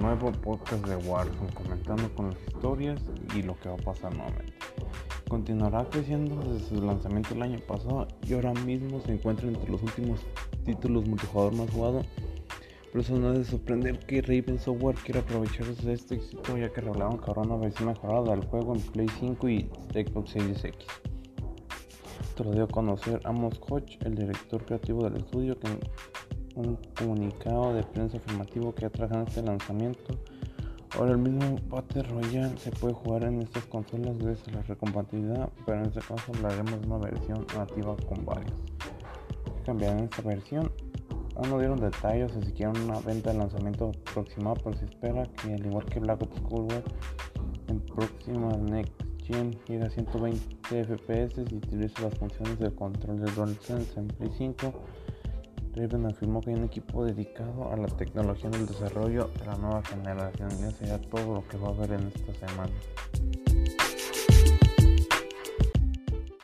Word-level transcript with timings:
nuevo 0.00 0.32
podcast 0.32 0.86
de 0.86 0.96
Warzone 0.96 1.52
comentando 1.54 2.14
con 2.14 2.30
las 2.30 2.40
historias 2.46 3.00
y 3.34 3.42
lo 3.42 3.58
que 3.60 3.68
va 3.68 3.74
a 3.74 3.78
pasar 3.78 4.14
nuevamente. 4.14 4.54
Continuará 5.28 5.88
creciendo 5.90 6.36
desde 6.36 6.68
su 6.68 6.82
lanzamiento 6.82 7.34
el 7.34 7.42
año 7.42 7.58
pasado 7.66 8.08
y 8.26 8.34
ahora 8.34 8.52
mismo 8.52 9.00
se 9.00 9.12
encuentra 9.12 9.48
entre 9.48 9.70
los 9.70 9.82
últimos 9.82 10.20
títulos 10.64 11.06
multijugador 11.06 11.54
más 11.54 11.70
jugados. 11.70 12.06
Pero 12.92 13.02
eso 13.02 13.18
no 13.18 13.32
es 13.32 13.38
de 13.38 13.44
sorprender 13.44 13.98
que 14.00 14.22
Raven 14.22 14.58
Software 14.58 14.96
quiera 14.96 15.20
aprovecharse 15.20 15.84
de 15.84 15.94
este 15.94 16.14
éxito 16.16 16.56
ya 16.56 16.68
que 16.72 16.80
revelaron 16.80 17.18
que 17.18 17.30
habrá 17.30 17.42
una 17.42 17.56
versión 17.56 17.88
mejorada 17.88 18.36
del 18.36 18.44
juego 18.46 18.74
en 18.74 18.80
Play 18.80 19.08
5 19.18 19.48
y 19.48 19.70
Xbox 19.92 20.30
Series 20.30 20.64
X. 20.64 20.86
Esto 22.20 22.44
lo 22.44 22.52
dio 22.52 22.64
a 22.64 22.68
conocer 22.68 23.20
Amos 23.24 23.60
Hodge, 23.68 23.98
el 24.04 24.14
director 24.14 24.64
creativo 24.64 25.04
del 25.04 25.16
estudio, 25.16 25.58
que 25.58 25.68
un 26.54 26.78
comunicado 26.96 27.74
de 27.74 27.82
prensa 27.82 28.18
afirmativo 28.18 28.74
que 28.74 28.86
atrajan 28.86 29.26
este 29.26 29.42
lanzamiento. 29.42 30.14
Ahora 30.96 31.12
el 31.12 31.18
mismo 31.18 31.56
Battle 31.68 32.04
Royale 32.04 32.56
se 32.58 32.70
puede 32.70 32.94
jugar 32.94 33.24
en 33.24 33.42
estas 33.42 33.64
consolas 33.66 34.16
gracias 34.18 34.54
la 34.54 34.62
recompatibilidad, 34.62 35.48
pero 35.66 35.78
en 35.78 35.86
este 35.86 36.00
caso 36.00 36.32
hablaremos 36.34 36.80
de 36.80 36.86
una 36.86 36.98
versión 36.98 37.44
nativa 37.56 37.96
con 38.08 38.24
varios. 38.24 38.52
Cambiarán 39.66 40.04
esta 40.04 40.22
versión. 40.22 40.70
Aún 41.36 41.50
no 41.50 41.58
dieron 41.58 41.80
detalles 41.80 42.30
o 42.36 42.42
siquiera 42.42 42.70
una 42.70 43.00
venta 43.00 43.32
de 43.32 43.38
lanzamiento 43.38 43.90
aproximado, 44.08 44.56
pero 44.62 44.76
se 44.76 44.84
espera 44.84 45.24
que 45.24 45.54
al 45.54 45.66
igual 45.66 45.84
que 45.86 45.98
Black 45.98 46.22
Ops 46.22 46.40
Cold 46.42 46.72
War, 46.72 46.84
en 47.66 47.80
próxima 47.80 48.52
Next 48.56 48.92
Gen 49.24 49.50
llegue 49.66 49.84
a 49.84 49.90
120 49.90 50.84
FPS 50.84 51.38
y 51.50 51.56
utiliza 51.56 52.02
las 52.02 52.14
funciones 52.18 52.56
del 52.60 52.72
control 52.76 53.20
de 53.20 53.32
DualSense 53.32 53.98
en 53.98 54.06
Play 54.08 54.30
5 54.36 54.72
Raven 55.76 56.06
afirmó 56.06 56.40
que 56.40 56.50
hay 56.50 56.56
un 56.56 56.64
equipo 56.64 57.04
dedicado 57.04 57.72
a 57.72 57.76
la 57.76 57.88
tecnología 57.88 58.48
en 58.48 58.54
el 58.54 58.66
desarrollo 58.66 59.30
de 59.38 59.46
la 59.46 59.56
nueva 59.56 59.82
generación 59.82 60.50
y 60.60 60.64
eso 60.64 60.84
ya 60.84 60.98
todo 61.00 61.34
lo 61.34 61.48
que 61.48 61.56
va 61.56 61.68
a 61.68 61.70
haber 61.72 61.92
en 61.92 62.06
esta 62.14 62.46
semana. 62.46 62.72